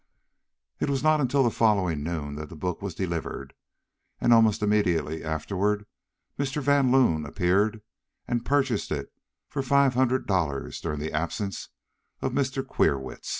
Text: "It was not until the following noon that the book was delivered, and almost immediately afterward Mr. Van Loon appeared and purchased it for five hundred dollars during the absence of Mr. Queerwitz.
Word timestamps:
"It 0.79 0.89
was 0.89 1.03
not 1.03 1.21
until 1.21 1.43
the 1.43 1.51
following 1.51 2.01
noon 2.01 2.33
that 2.37 2.49
the 2.49 2.55
book 2.55 2.81
was 2.81 2.95
delivered, 2.95 3.53
and 4.19 4.33
almost 4.33 4.63
immediately 4.63 5.23
afterward 5.23 5.85
Mr. 6.39 6.59
Van 6.59 6.91
Loon 6.91 7.23
appeared 7.23 7.83
and 8.27 8.43
purchased 8.43 8.89
it 8.91 9.13
for 9.47 9.61
five 9.61 9.93
hundred 9.93 10.25
dollars 10.25 10.81
during 10.81 10.99
the 10.99 11.13
absence 11.13 11.69
of 12.19 12.31
Mr. 12.33 12.65
Queerwitz. 12.65 13.29